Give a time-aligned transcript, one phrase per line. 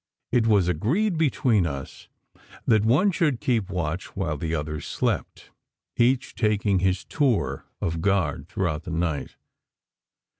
[0.31, 2.07] It was agreed between us
[2.65, 5.51] that one should keep watch, while the others slept
[5.95, 9.35] each taking his tour of guard throughout the night.